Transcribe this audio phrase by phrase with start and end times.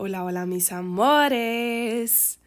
[0.00, 2.38] Hola, hola mis amores.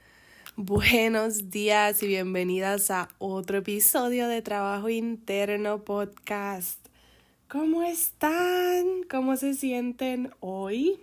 [0.55, 6.79] Buenos días y bienvenidas a otro episodio de Trabajo Interno Podcast.
[7.49, 9.03] ¿Cómo están?
[9.09, 11.01] ¿Cómo se sienten hoy?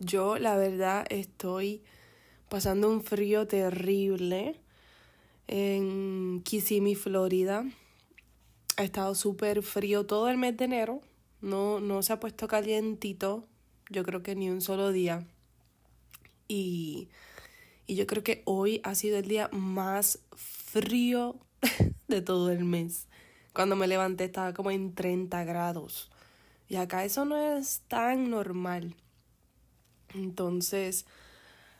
[0.00, 1.80] Yo la verdad estoy
[2.48, 4.56] pasando un frío terrible
[5.46, 7.64] en Kissimmee, Florida.
[8.76, 11.02] Ha estado súper frío todo el mes de enero.
[11.40, 13.46] No, no se ha puesto calientito
[13.90, 15.26] yo creo que ni un solo día.
[16.48, 17.08] Y,
[17.86, 21.36] y yo creo que hoy ha sido el día más frío
[22.08, 23.06] de todo el mes.
[23.52, 26.10] Cuando me levanté estaba como en 30 grados.
[26.68, 28.94] Y acá eso no es tan normal.
[30.14, 31.06] Entonces,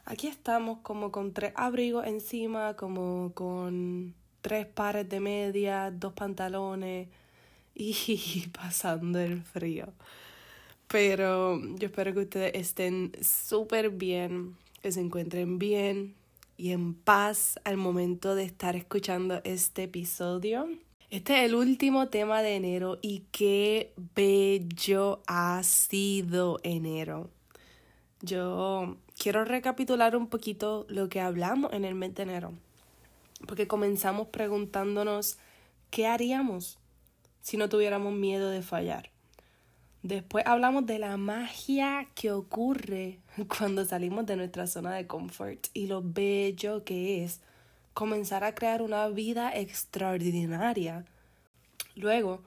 [0.05, 7.09] aquí estamos como con tres abrigos encima, como con tres pares de medias, dos pantalones
[7.75, 9.93] y pasando el frío.
[10.89, 16.15] Pero yo espero que ustedes estén súper bien, que se encuentren bien
[16.57, 20.69] y en paz al momento de estar escuchando este episodio.
[21.11, 27.31] Este es el último tema de enero y qué bello ha sido enero.
[28.21, 32.53] Yo quiero recapitular un poquito lo que hablamos en el mes de enero,
[33.47, 35.39] porque comenzamos preguntándonos
[35.91, 36.79] qué haríamos
[37.43, 39.14] si no tuviéramos miedo de fallar.
[40.05, 43.21] Después hablamos de la magia que ocurre
[43.59, 47.41] cuando salimos de nuestra zona de confort y lo bello que es
[47.95, 51.07] comenzar a crear una vida extraordinaria.
[51.97, 52.43] Luego,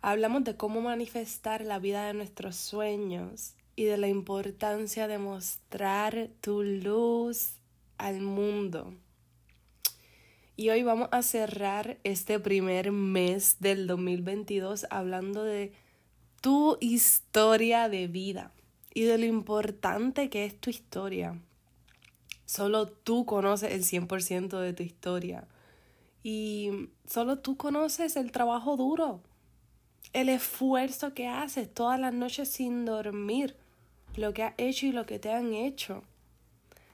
[0.00, 6.30] hablamos de cómo manifestar la vida de nuestros sueños y de la importancia de mostrar
[6.40, 7.56] tu luz
[7.98, 8.94] al mundo.
[10.56, 15.81] Y hoy vamos a cerrar este primer mes del 2022 hablando de
[16.42, 18.50] tu historia de vida
[18.92, 21.40] y de lo importante que es tu historia.
[22.44, 25.46] Solo tú conoces el 100% de tu historia.
[26.24, 29.20] Y solo tú conoces el trabajo duro,
[30.12, 33.56] el esfuerzo que haces todas las noches sin dormir,
[34.16, 36.02] lo que has hecho y lo que te han hecho.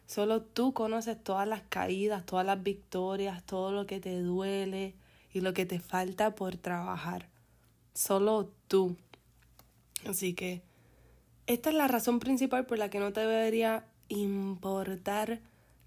[0.06, 4.94] Solo tú conoces todas las caídas, todas las victorias, todo lo que te duele
[5.32, 7.28] y lo que te falta por trabajar.
[7.94, 8.96] Solo tú.
[10.06, 10.62] Así que
[11.46, 15.40] esta es la razón principal por la que no te debería importar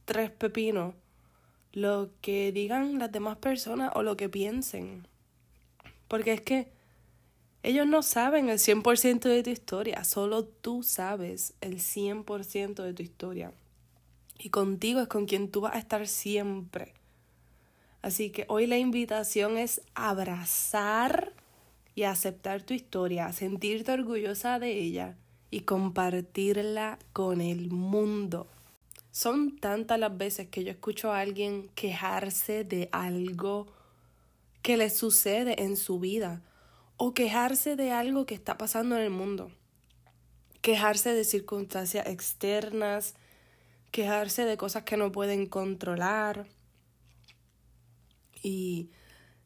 [0.05, 0.93] tres pepinos
[1.73, 5.07] lo que digan las demás personas o lo que piensen.
[6.07, 6.71] Porque es que
[7.63, 13.03] ellos no saben el 100% de tu historia, solo tú sabes el 100% de tu
[13.03, 13.53] historia.
[14.37, 16.93] Y contigo es con quien tú vas a estar siempre.
[18.01, 21.30] Así que hoy la invitación es abrazar
[21.95, 25.17] y aceptar tu historia, sentirte orgullosa de ella
[25.49, 28.47] y compartirla con el mundo.
[29.11, 33.67] Son tantas las veces que yo escucho a alguien quejarse de algo
[34.61, 36.41] que le sucede en su vida
[36.95, 39.51] o quejarse de algo que está pasando en el mundo.
[40.61, 43.15] Quejarse de circunstancias externas,
[43.89, 46.47] quejarse de cosas que no pueden controlar.
[48.43, 48.91] Y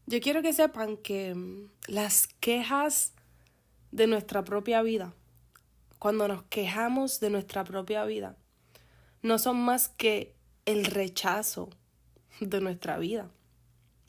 [0.08, 3.14] yo quiero que sepan que mm, las quejas
[3.92, 5.14] de nuestra propia vida,
[6.00, 8.38] cuando nos quejamos de nuestra propia vida,
[9.22, 10.36] no son más que
[10.66, 11.70] el rechazo
[12.40, 13.32] de nuestra vida.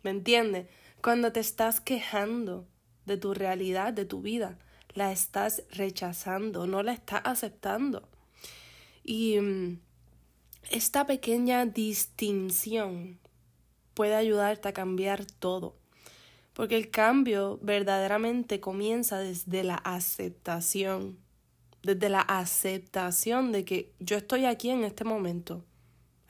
[0.02, 0.66] ¿Me entiendes?
[1.00, 2.66] Cuando te estás quejando
[3.06, 4.58] de tu realidad, de tu vida,
[4.92, 8.08] la estás rechazando, no la estás aceptando.
[9.04, 9.78] Y mm,
[10.70, 13.18] esta pequeña distinción
[13.94, 15.76] puede ayudarte a cambiar todo.
[16.56, 21.18] Porque el cambio verdaderamente comienza desde la aceptación,
[21.82, 25.66] desde la aceptación de que yo estoy aquí en este momento.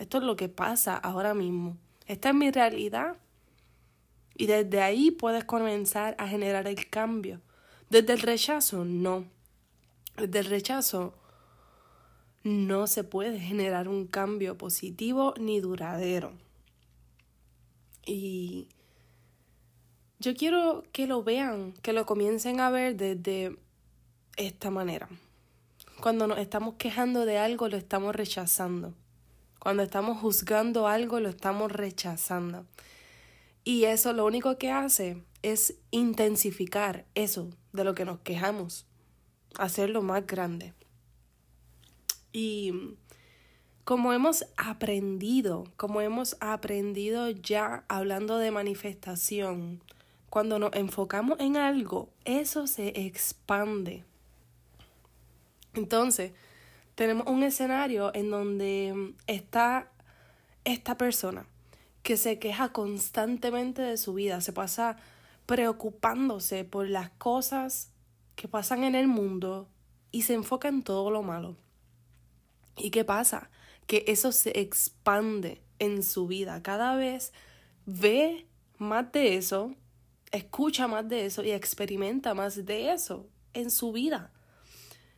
[0.00, 1.76] Esto es lo que pasa ahora mismo.
[2.06, 3.16] Esta es mi realidad.
[4.34, 7.40] Y desde ahí puedes comenzar a generar el cambio.
[7.88, 9.26] Desde el rechazo, no.
[10.16, 11.14] Desde el rechazo
[12.42, 16.32] no se puede generar un cambio positivo ni duradero.
[18.04, 18.66] Y
[20.18, 23.56] yo quiero que lo vean, que lo comiencen a ver desde
[24.36, 25.08] esta manera.
[26.00, 28.94] Cuando nos estamos quejando de algo, lo estamos rechazando.
[29.58, 32.66] Cuando estamos juzgando algo, lo estamos rechazando.
[33.64, 38.86] Y eso lo único que hace es intensificar eso de lo que nos quejamos,
[39.58, 40.72] hacerlo más grande.
[42.32, 42.96] Y
[43.84, 49.82] como hemos aprendido, como hemos aprendido ya hablando de manifestación,
[50.36, 54.04] cuando nos enfocamos en algo, eso se expande.
[55.72, 56.32] Entonces,
[56.94, 59.90] tenemos un escenario en donde está
[60.64, 61.46] esta persona
[62.02, 64.98] que se queja constantemente de su vida, se pasa
[65.46, 67.90] preocupándose por las cosas
[68.34, 69.70] que pasan en el mundo
[70.12, 71.56] y se enfoca en todo lo malo.
[72.76, 73.48] ¿Y qué pasa?
[73.86, 76.62] Que eso se expande en su vida.
[76.62, 77.32] Cada vez
[77.86, 78.46] ve
[78.76, 79.74] más de eso,
[80.32, 84.32] escucha más de eso y experimenta más de eso en su vida.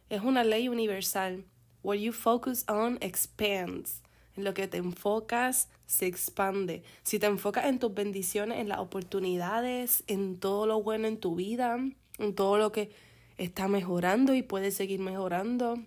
[0.09, 1.45] Es una ley universal.
[1.83, 4.03] What you focus on expands.
[4.37, 6.83] En lo que te enfocas se expande.
[7.03, 11.35] Si te enfocas en tus bendiciones, en las oportunidades, en todo lo bueno en tu
[11.35, 11.79] vida,
[12.19, 12.91] en todo lo que
[13.37, 15.79] está mejorando y puede seguir mejorando,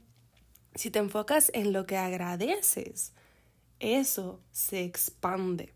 [0.75, 3.13] si te enfocas en lo que agradeces,
[3.79, 5.73] eso se expande.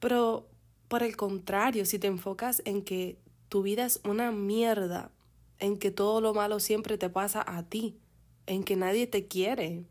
[0.00, 0.48] Pero
[0.88, 3.18] por el contrario, si te enfocas en que
[3.48, 5.10] tu vida es una mierda,
[5.58, 7.98] en que todo lo malo siempre te pasa a ti,
[8.46, 9.84] en que nadie te quiere,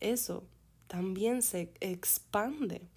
[0.00, 0.44] eso
[0.86, 2.88] también se expande.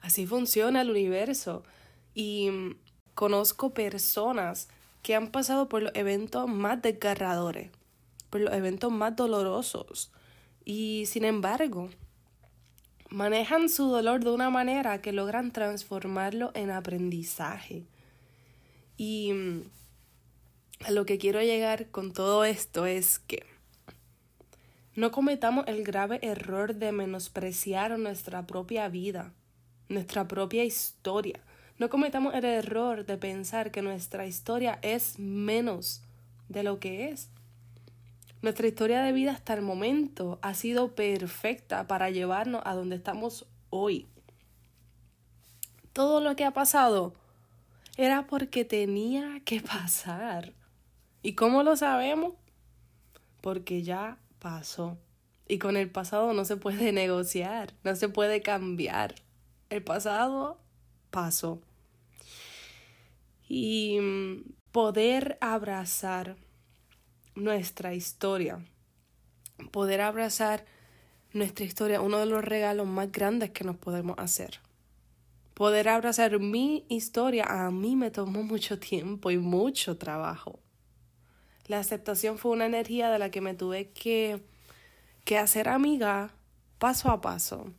[0.00, 1.62] Así funciona el universo.
[2.14, 2.50] Y
[3.14, 4.68] conozco personas
[5.02, 7.70] que han pasado por los eventos más desgarradores,
[8.30, 10.10] por los eventos más dolorosos
[10.64, 11.90] y sin embargo
[13.10, 17.84] manejan su dolor de una manera que logran transformarlo en aprendizaje.
[18.96, 19.62] Y mm,
[20.86, 23.44] a lo que quiero llegar con todo esto es que
[24.94, 29.32] no cometamos el grave error de menospreciar nuestra propia vida,
[29.88, 31.40] nuestra propia historia.
[31.78, 36.02] No cometamos el error de pensar que nuestra historia es menos
[36.48, 37.30] de lo que es.
[38.42, 43.46] Nuestra historia de vida hasta el momento ha sido perfecta para llevarnos a donde estamos
[43.68, 44.08] hoy.
[45.92, 47.14] Todo lo que ha pasado
[47.98, 50.54] era porque tenía que pasar.
[51.22, 52.32] ¿Y cómo lo sabemos?
[53.42, 54.96] Porque ya pasó.
[55.46, 59.16] Y con el pasado no se puede negociar, no se puede cambiar.
[59.68, 60.58] El pasado
[61.10, 61.60] pasó.
[63.48, 66.36] Y mm, poder abrazar
[67.40, 68.64] nuestra historia.
[69.70, 70.64] Poder abrazar
[71.32, 74.60] nuestra historia, uno de los regalos más grandes que nos podemos hacer.
[75.54, 80.60] Poder abrazar mi historia a mí me tomó mucho tiempo y mucho trabajo.
[81.66, 84.42] La aceptación fue una energía de la que me tuve que,
[85.24, 86.34] que hacer amiga
[86.78, 87.72] paso a paso.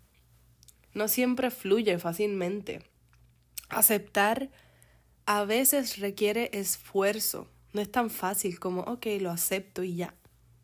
[0.94, 2.84] No siempre fluye fácilmente.
[3.70, 4.50] Aceptar
[5.26, 10.14] a veces requiere esfuerzo, no es tan fácil como, ok, lo acepto y ya.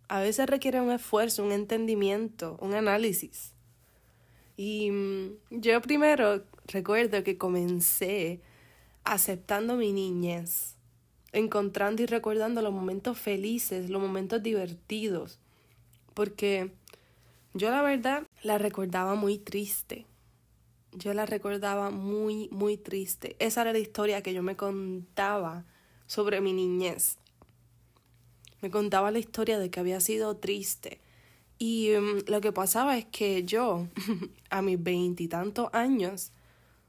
[0.09, 3.53] A veces requiere un esfuerzo, un entendimiento, un análisis.
[4.55, 8.41] Y mm, yo primero recuerdo que comencé
[9.03, 10.75] aceptando mi niñez.
[11.33, 15.39] encontrando y recordando los momentos felices, los momentos divertidos,
[16.13, 16.71] porque
[17.53, 20.05] yo la verdad la recordaba muy triste.
[20.93, 23.35] Yo la recordaba muy, muy triste.
[23.39, 25.65] Esa era la historia que yo me contaba
[26.07, 27.17] sobre mi niñez.
[28.61, 30.99] Me contaba la historia de que había sido triste.
[31.59, 33.87] Y um, lo que pasaba es que yo,
[34.49, 36.31] a mis veintitantos años,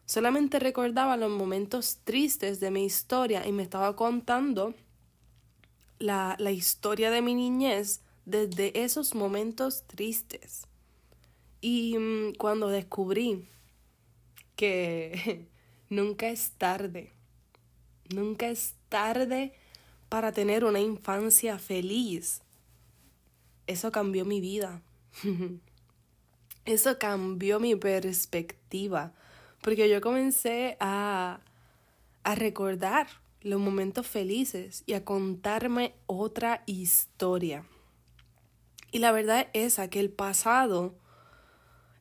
[0.06, 4.74] solamente recordaba los momentos tristes de mi historia y me estaba contando
[5.98, 10.66] la, la historia de mi niñez desde esos momentos tristes.
[11.60, 13.46] Y um, cuando descubrí
[14.54, 15.46] que
[15.88, 17.12] nunca es tarde,
[18.08, 19.52] nunca es tarde
[20.08, 22.42] para tener una infancia feliz.
[23.66, 24.82] Eso cambió mi vida.
[26.64, 29.12] Eso cambió mi perspectiva.
[29.62, 31.40] Porque yo comencé a,
[32.22, 33.08] a recordar
[33.42, 37.64] los momentos felices y a contarme otra historia.
[38.90, 40.94] Y la verdad es esa, que el pasado,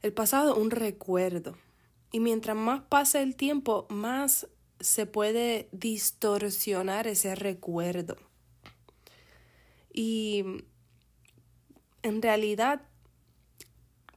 [0.02, 1.58] el pasado es un recuerdo.
[2.12, 4.48] Y mientras más pasa el tiempo, más
[4.80, 8.18] se puede distorsionar ese recuerdo.
[9.92, 10.44] Y
[12.04, 12.82] en realidad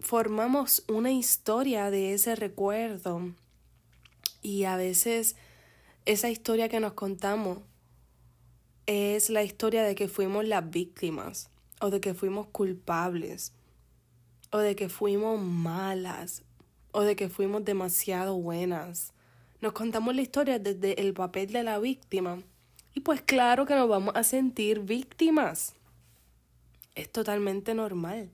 [0.00, 3.32] formamos una historia de ese recuerdo
[4.42, 5.36] y a veces
[6.06, 7.58] esa historia que nos contamos
[8.86, 11.50] es la historia de que fuimos las víctimas
[11.80, 13.52] o de que fuimos culpables
[14.50, 16.42] o de que fuimos malas
[16.92, 19.12] o de que fuimos demasiado buenas
[19.60, 22.38] nos contamos la historia desde el papel de la víctima.
[22.94, 25.74] Y pues claro que nos vamos a sentir víctimas.
[26.94, 28.30] Es totalmente normal.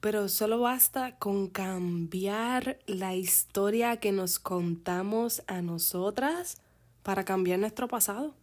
[0.00, 6.58] Pero solo basta con cambiar la historia que nos contamos a nosotras
[7.02, 8.34] para cambiar nuestro pasado.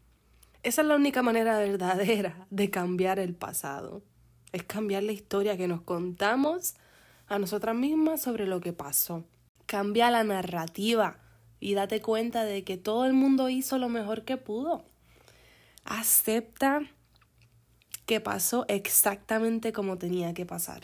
[0.64, 4.02] Esa es la única manera verdadera de cambiar el pasado.
[4.52, 6.76] Es cambiar la historia que nos contamos
[7.28, 9.24] a nosotras mismas sobre lo que pasó.
[9.66, 11.18] Cambia la narrativa
[11.60, 14.84] y date cuenta de que todo el mundo hizo lo mejor que pudo.
[15.84, 16.82] Acepta
[18.06, 20.84] que pasó exactamente como tenía que pasar.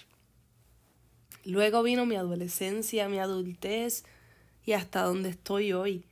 [1.45, 4.03] Luego vino mi adolescencia, mi adultez
[4.65, 6.05] y hasta donde estoy hoy.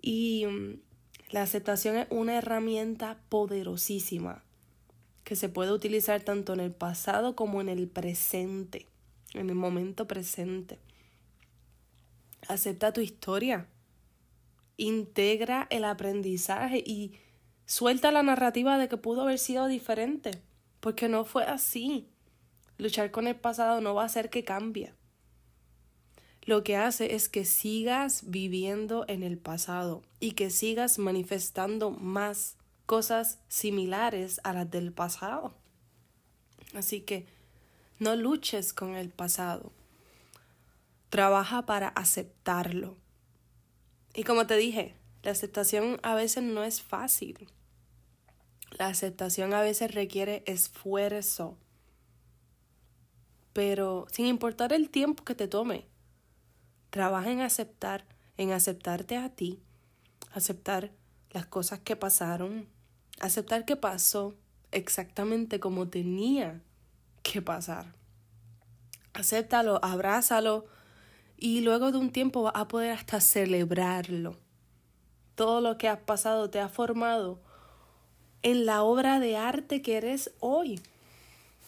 [0.00, 0.80] Y mm,
[1.30, 4.42] la aceptación es una herramienta poderosísima
[5.24, 8.86] que se puede utilizar tanto en el pasado como en el presente,
[9.34, 10.78] en el momento presente.
[12.48, 13.66] Acepta tu historia,
[14.78, 17.18] integra el aprendizaje y
[17.66, 20.30] suelta la narrativa de que pudo haber sido diferente,
[20.80, 22.08] porque no fue así.
[22.78, 24.94] Luchar con el pasado no va a hacer que cambie.
[26.42, 32.56] Lo que hace es que sigas viviendo en el pasado y que sigas manifestando más
[32.86, 35.52] cosas similares a las del pasado.
[36.72, 37.26] Así que
[37.98, 39.72] no luches con el pasado.
[41.10, 42.96] Trabaja para aceptarlo
[44.18, 47.48] y como te dije, la aceptación a veces no es fácil.
[48.72, 51.56] La aceptación a veces requiere esfuerzo.
[53.52, 55.86] Pero sin importar el tiempo que te tome,
[56.90, 58.06] trabaja en aceptar,
[58.38, 59.62] en aceptarte a ti,
[60.32, 60.90] aceptar
[61.30, 62.66] las cosas que pasaron,
[63.20, 64.34] aceptar que pasó
[64.72, 66.60] exactamente como tenía
[67.22, 67.94] que pasar.
[69.12, 70.66] Acéptalo, abrázalo,
[71.38, 74.36] y luego de un tiempo vas a poder hasta celebrarlo.
[75.36, 77.40] Todo lo que has pasado te ha formado
[78.42, 80.80] en la obra de arte que eres hoy.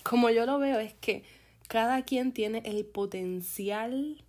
[0.03, 1.23] Como yo lo veo es que
[1.69, 4.25] cada quien tiene el potencial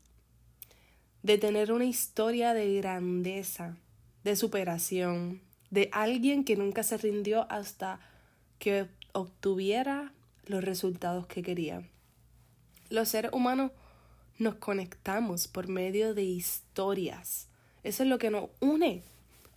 [1.24, 3.78] de tener una historia de grandeza,
[4.24, 8.00] de superación, de alguien que nunca se rindió hasta
[8.60, 10.14] que obtuviera
[10.46, 11.82] los resultados que quería.
[12.90, 13.72] Los seres humanos
[14.38, 17.48] nos conectamos por medio de historias.
[17.84, 19.04] Eso es lo que nos une.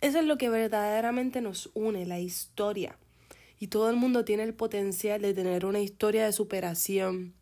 [0.01, 2.97] Eso es lo que verdaderamente nos une, la historia.
[3.59, 7.33] Y todo el mundo tiene el potencial de tener una historia de superación.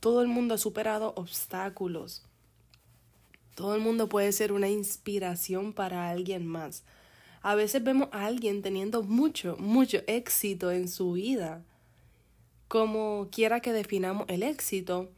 [0.00, 2.24] Todo el mundo ha superado obstáculos.
[3.54, 6.84] Todo el mundo puede ser una inspiración para alguien más.
[7.42, 11.64] A veces vemos a alguien teniendo mucho, mucho éxito en su vida.
[12.68, 15.10] Como quiera que definamos el éxito.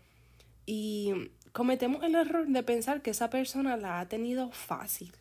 [0.67, 1.13] Y
[1.53, 5.13] cometemos el error de pensar que esa persona la ha tenido fácil.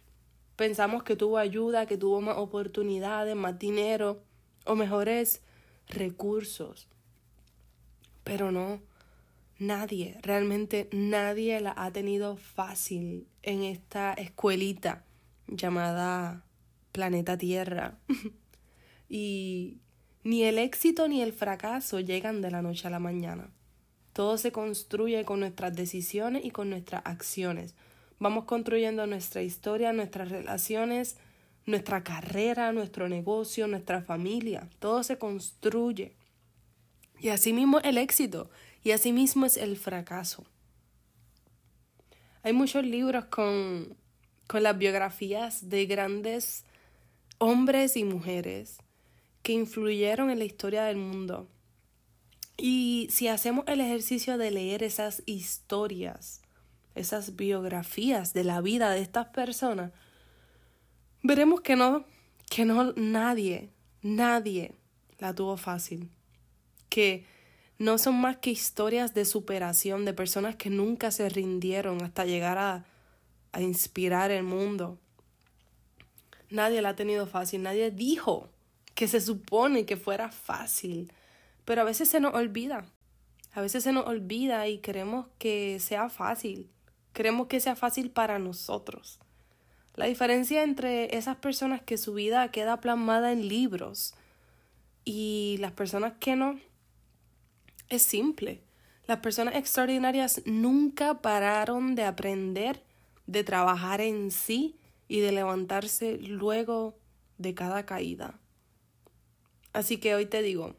[0.56, 4.22] Pensamos que tuvo ayuda, que tuvo más oportunidades, más dinero
[4.66, 5.42] o mejores
[5.88, 6.88] recursos.
[8.24, 8.82] Pero no,
[9.58, 15.04] nadie, realmente nadie la ha tenido fácil en esta escuelita
[15.48, 16.44] llamada
[16.92, 17.98] planeta Tierra.
[19.12, 19.80] Y
[20.24, 23.50] ni el éxito ni el fracaso llegan de la noche a la mañana.
[24.14, 27.76] Todo se construye con nuestras decisiones y con nuestras acciones.
[28.20, 31.18] Vamos construyendo nuestra historia, nuestras relaciones,
[31.66, 34.70] nuestra carrera, nuestro negocio, nuestra familia.
[34.80, 36.16] Todo se construye.
[37.20, 38.50] Y así mismo el éxito
[38.84, 40.46] y así mismo es el fracaso.
[42.44, 43.96] Hay muchos libros con,
[44.48, 46.64] con las biografías de grandes
[47.38, 48.78] hombres y mujeres
[49.44, 51.48] que influyeron en la historia del mundo.
[52.62, 56.42] Y si hacemos el ejercicio de leer esas historias,
[56.94, 59.94] esas biografías de la vida de estas personas,
[61.24, 62.06] veremos que no,
[62.50, 64.76] que no nadie, nadie
[65.20, 66.12] la tuvo fácil.
[66.90, 67.26] Que
[67.78, 72.58] no son más que historias de superación de personas que nunca se rindieron hasta llegar
[72.58, 72.86] a,
[73.54, 75.00] a inspirar el mundo.
[76.50, 78.50] Nadie la ha tenido fácil, nadie dijo
[78.96, 81.14] que se supone que fuera fácil,
[81.70, 82.84] pero a veces se nos olvida.
[83.52, 86.68] A veces se nos olvida y queremos que sea fácil.
[87.14, 89.20] Queremos que sea fácil para nosotros.
[89.94, 94.16] La diferencia entre esas personas que su vida queda plasmada en libros
[95.06, 96.60] y las personas que no
[97.90, 98.64] es simple.
[99.06, 102.84] Las personas extraordinarias nunca pararon de aprender,
[103.28, 106.98] de trabajar en sí y de levantarse luego
[107.38, 108.40] de cada caída.
[109.72, 110.76] Así que hoy te digo,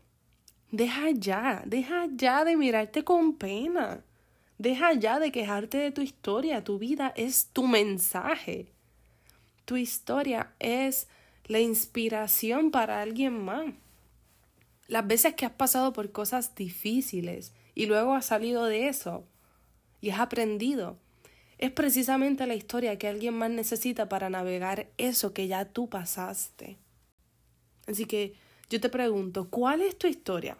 [0.70, 4.04] deja ya, deja ya de mirarte con pena.
[4.58, 6.62] Deja ya de quejarte de tu historia.
[6.64, 8.72] Tu vida es tu mensaje.
[9.64, 11.08] Tu historia es
[11.46, 13.72] la inspiración para alguien más.
[14.86, 19.24] Las veces que has pasado por cosas difíciles y luego has salido de eso
[20.00, 20.98] y has aprendido,
[21.58, 26.78] es precisamente la historia que alguien más necesita para navegar eso que ya tú pasaste.
[27.86, 28.34] Así que
[28.70, 30.56] yo te pregunto, ¿cuál es tu historia?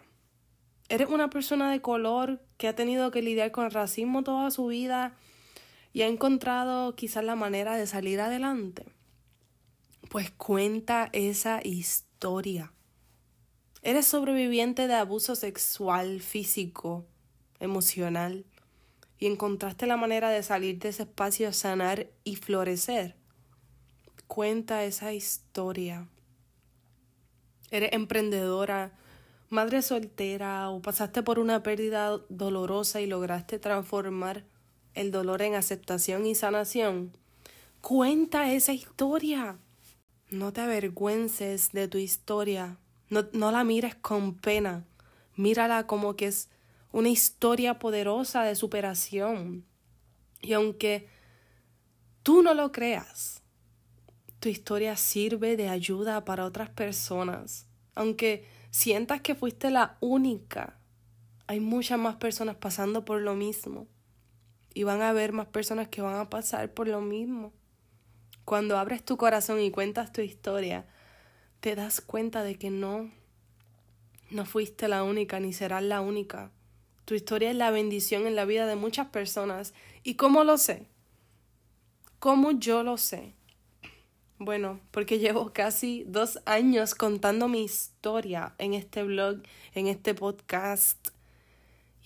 [0.89, 4.67] ¿Eres una persona de color que ha tenido que lidiar con el racismo toda su
[4.67, 5.15] vida
[5.93, 8.85] y ha encontrado quizás la manera de salir adelante?
[10.09, 12.73] Pues cuenta esa historia.
[13.81, 17.05] Eres sobreviviente de abuso sexual, físico,
[17.61, 18.45] emocional,
[19.19, 23.15] y encontraste la manera de salir de ese espacio, sanar y florecer.
[24.27, 26.09] Cuenta esa historia.
[27.71, 28.91] Eres emprendedora,
[29.49, 34.43] madre soltera o pasaste por una pérdida dolorosa y lograste transformar
[34.93, 37.17] el dolor en aceptación y sanación.
[37.81, 39.57] Cuenta esa historia.
[40.29, 42.77] No te avergüences de tu historia.
[43.09, 44.85] No, la mires con pena,
[45.35, 46.49] mírala como que es
[46.93, 49.65] una historia poderosa de superación.
[50.41, 51.09] Y aunque
[52.23, 53.40] tú no lo creas,
[54.41, 57.67] tu historia sirve de ayuda para otras personas.
[57.93, 60.79] Aunque sientas que fuiste la única,
[61.45, 63.87] hay muchas más personas pasando por lo mismo.
[64.73, 67.53] Y van a haber más personas que van a pasar por lo mismo.
[68.43, 70.87] Cuando abres tu corazón y cuentas tu historia,
[71.59, 73.11] te das cuenta de que no,
[74.31, 76.49] no fuiste la única ni serás la única.
[77.05, 79.75] Tu historia es la bendición en la vida de muchas personas.
[80.01, 80.87] ¿Y cómo lo sé?
[82.17, 83.35] ¿Cómo yo lo sé?
[84.43, 89.43] Bueno, porque llevo casi dos años contando mi historia en este blog,
[89.75, 91.09] en este podcast,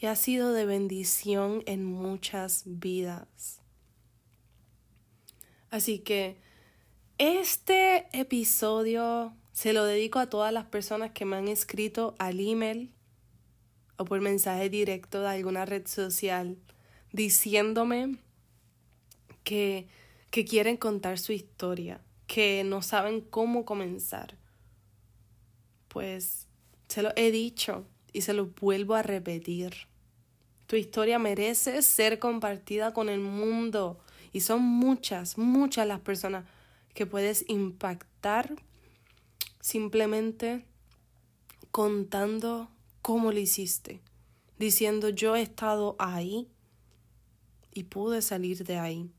[0.01, 3.61] y ha sido de bendición en muchas vidas.
[5.69, 6.35] Así que
[7.19, 12.93] este episodio se lo dedico a todas las personas que me han escrito al email
[13.95, 16.57] o por mensaje directo de alguna red social
[17.13, 18.17] diciéndome
[19.45, 19.87] que,
[20.31, 24.37] que quieren contar su historia, que no saben cómo comenzar.
[25.87, 26.47] Pues
[26.87, 29.73] se lo he dicho y se lo vuelvo a repetir.
[30.67, 33.99] Tu historia merece ser compartida con el mundo
[34.33, 36.45] y son muchas, muchas las personas
[36.93, 38.55] que puedes impactar
[39.61, 40.65] simplemente
[41.71, 42.69] contando
[43.01, 44.01] cómo lo hiciste,
[44.57, 46.47] diciendo yo he estado ahí
[47.73, 49.11] y pude salir de ahí.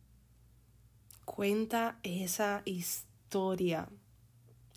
[1.26, 3.90] Cuenta esa historia.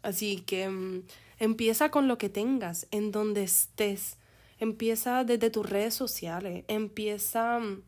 [0.03, 1.03] Así que mm,
[1.39, 4.17] empieza con lo que tengas, en donde estés.
[4.59, 7.81] Empieza desde tus redes sociales, empieza mm,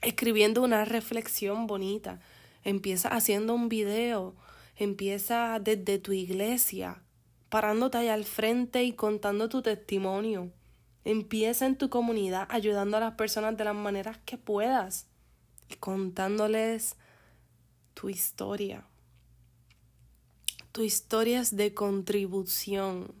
[0.00, 2.20] escribiendo una reflexión bonita,
[2.64, 4.34] empieza haciendo un video,
[4.80, 7.02] Empieza desde tu iglesia,
[7.50, 10.50] parándote allá al frente y contando tu testimonio.
[11.04, 15.06] Empieza en tu comunidad ayudando a las personas de las maneras que puedas
[15.68, 16.96] y contándoles
[17.94, 18.84] tu historia.
[20.72, 23.12] Tu historia es de contribución.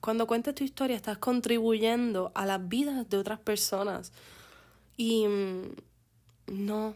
[0.00, 4.12] Cuando cuentas tu historia estás contribuyendo a las vidas de otras personas.
[4.96, 5.74] Y mm,
[6.48, 6.94] no,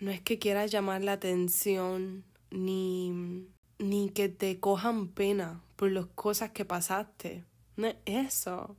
[0.00, 3.46] no es que quieras llamar la atención ni,
[3.78, 7.44] ni que te cojan pena por las cosas que pasaste.
[7.76, 8.76] No es eso.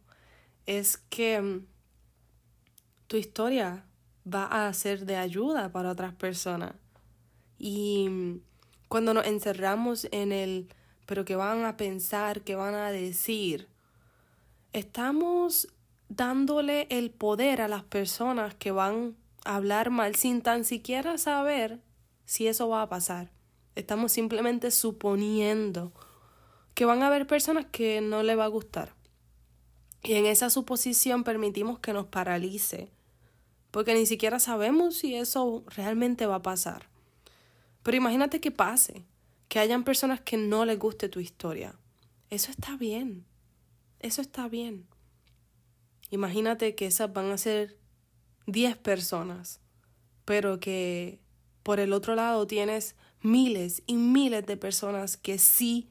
[0.66, 1.66] Es que mm,
[3.08, 3.86] tu historia
[4.32, 6.74] va a ser de ayuda para otras personas.
[7.60, 8.42] Y mm,
[8.88, 10.70] cuando nos encerramos en el
[11.10, 13.68] pero que van a pensar, que van a decir,
[14.74, 15.68] estamos
[16.08, 21.80] dándole el poder a las personas que van a hablar mal sin tan siquiera saber
[22.26, 23.32] si eso va a pasar.
[23.74, 25.94] Estamos simplemente suponiendo
[26.76, 28.94] que van a haber personas que no le va a gustar.
[30.04, 32.92] Y en esa suposición permitimos que nos paralice,
[33.72, 36.89] porque ni siquiera sabemos si eso realmente va a pasar.
[37.84, 39.06] Pero imagínate que pase,
[39.48, 41.76] que hayan personas que no les guste tu historia.
[42.30, 43.26] Eso está bien,
[44.00, 44.88] eso está bien.
[46.12, 47.78] Imagínate que esas van a ser
[48.48, 49.60] 10 personas,
[50.26, 51.20] pero que
[51.64, 55.90] por el otro lado tienes miles y miles de personas que sí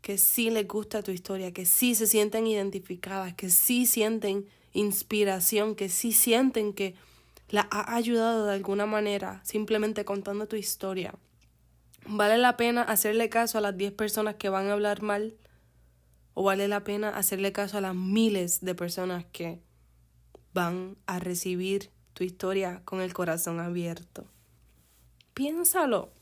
[0.00, 5.74] que sí les gusta tu historia, que sí se sienten identificadas, que sí sienten inspiración,
[5.74, 6.94] que sí sienten que
[7.48, 11.14] la ha ayudado de alguna manera simplemente contando tu historia.
[12.06, 15.36] ¿Vale la pena hacerle caso a las 10 personas que van a hablar mal?
[16.34, 19.60] ¿O vale la pena hacerle caso a las miles de personas que
[20.54, 24.26] van a recibir tu historia con el corazón abierto?
[25.34, 26.12] Piénsalo.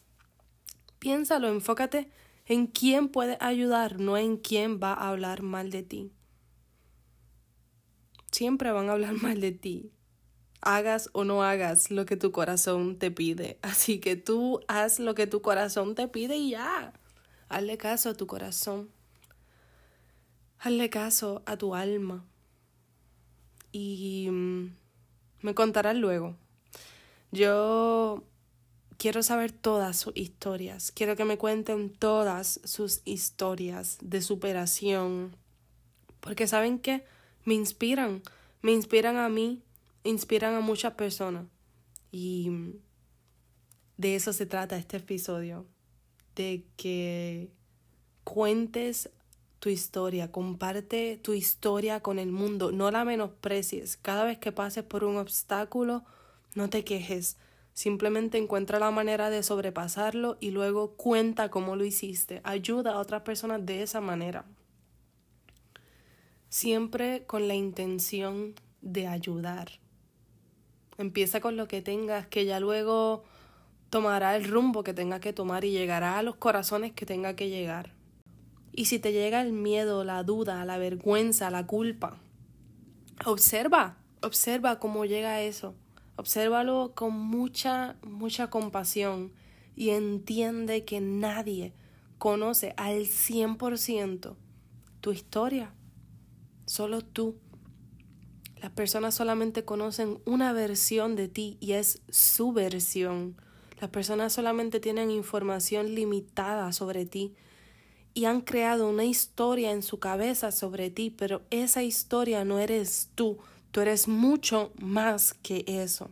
[0.99, 2.11] Piénsalo, enfócate
[2.47, 6.13] en quién puede ayudar, no en quién va a hablar mal de ti.
[8.31, 9.93] Siempre van a hablar mal de ti,
[10.61, 13.59] hagas o no hagas lo que tu corazón te pide.
[13.63, 16.93] Así que tú haz lo que tu corazón te pide y ya.
[17.49, 18.91] Hazle caso a tu corazón.
[20.59, 22.25] Hazle caso a tu alma.
[23.73, 24.75] Y mm,
[25.43, 26.37] me contarás luego.
[27.31, 28.25] Yo
[28.97, 30.91] quiero saber todas sus historias.
[30.91, 35.37] Quiero que me cuenten todas sus historias de superación.
[36.21, 37.05] Porque saben que
[37.45, 38.23] me inspiran.
[38.63, 39.63] Me inspiran a mí.
[40.07, 41.47] Inspiran a muchas personas.
[42.11, 42.51] Y
[43.97, 45.67] de eso se trata este episodio.
[46.35, 47.51] De que
[48.25, 49.11] cuentes
[49.59, 53.97] tu historia, comparte tu historia con el mundo, no la menosprecies.
[53.97, 56.05] Cada vez que pases por un obstáculo,
[56.55, 57.37] no te quejes
[57.77, 62.41] Simplemente encuentra la manera de sobrepasarlo y luego cuenta cómo lo hiciste.
[62.43, 64.47] Ayuda a otras personas de esa manera.
[66.49, 69.73] Siempre con la intención de ayudar.
[70.99, 73.25] Empieza con lo que tengas, que ya luego
[73.91, 77.49] tomará el rumbo que tenga que tomar y llegará a los corazones que tenga que
[77.49, 77.93] llegar.
[78.73, 82.19] Y si te llega el miedo, la duda, la vergüenza, la culpa,
[83.25, 85.75] observa, observa cómo llega eso
[86.17, 89.33] Obsérvalo con mucha, mucha compasión
[89.77, 91.75] y entiende que nadie
[92.17, 94.35] conoce al 100%
[95.03, 95.75] tu historia.
[96.65, 97.37] Solo tú.
[98.61, 103.37] Las personas solamente conocen una versión de ti y es su versión.
[103.81, 107.35] Las personas solamente tienen información limitada sobre ti
[108.15, 113.11] y han creado una historia en su cabeza sobre ti, pero esa historia no eres
[113.15, 113.39] tú.
[113.73, 116.09] Tú eres mucho más que eso.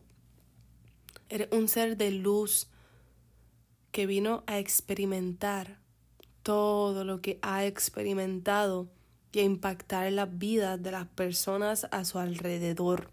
[1.30, 2.68] Eres un ser de luz
[3.90, 5.78] que vino a experimentar
[6.42, 8.90] todo lo que ha experimentado
[9.34, 13.10] y a impactar las vidas de las personas a su alrededor.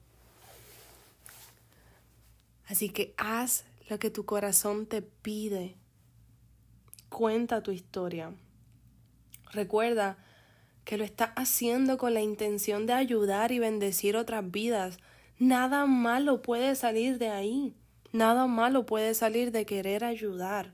[2.68, 5.76] Así que haz lo que tu corazón te pide.
[7.10, 8.34] Cuenta tu historia.
[9.52, 10.18] Recuerda
[10.86, 14.98] que lo estás haciendo con la intención de ayudar y bendecir otras vidas.
[15.38, 17.76] Nada malo puede salir de ahí.
[18.14, 20.74] Nada malo puede salir de querer ayudar,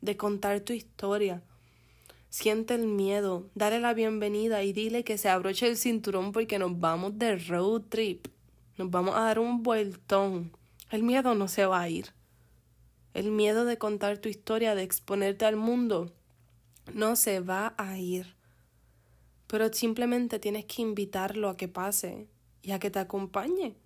[0.00, 1.42] de contar tu historia.
[2.32, 6.80] Siente el miedo, dale la bienvenida y dile que se abroche el cinturón porque nos
[6.80, 8.26] vamos de road trip.
[8.78, 10.50] Nos vamos a dar un vueltón.
[10.90, 12.06] El miedo no se va a ir.
[13.12, 16.10] El miedo de contar tu historia, de exponerte al mundo,
[16.94, 18.34] no se va a ir
[19.52, 22.26] pero simplemente tienes que invitarlo a que pase
[22.62, 23.76] y a que te acompañe.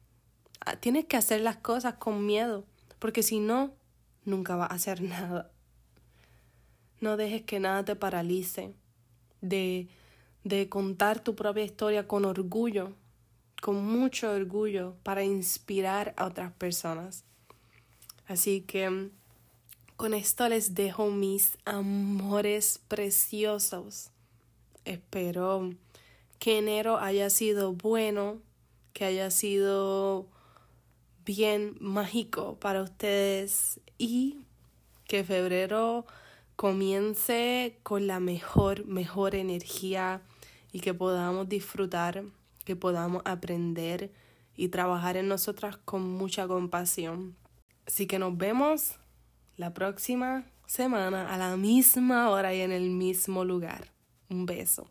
[0.64, 2.64] Ah, tienes que hacer las cosas con miedo,
[3.00, 3.74] porque si no,
[4.24, 5.50] nunca vas a hacer nada.
[7.00, 8.74] No dejes que nada te paralice
[9.40, 9.88] de,
[10.44, 12.92] de contar tu propia historia con orgullo,
[13.60, 17.24] con mucho orgullo, para inspirar a otras personas.
[18.26, 19.10] Así que
[19.96, 24.10] Con esto les dejo mis amores preciosos.
[24.84, 25.72] Espero
[26.38, 28.42] que enero haya sido bueno,
[28.92, 30.26] que haya sido
[31.24, 34.40] bien mágico para ustedes y
[35.08, 36.04] que febrero
[36.56, 40.22] comience con la mejor, mejor energía
[40.72, 42.24] y que podamos disfrutar,
[42.64, 44.12] que podamos aprender
[44.56, 47.36] y trabajar en nosotras con mucha compasión.
[47.86, 48.96] Así que nos vemos
[49.56, 53.92] la próxima semana a la misma hora y en el mismo lugar.
[54.28, 54.90] Un beso.